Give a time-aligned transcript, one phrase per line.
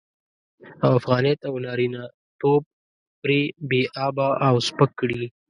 [0.83, 2.01] او افغانيت او نارينه
[2.41, 2.61] توب
[3.21, 5.23] پرې بې آبه او سپک کړي.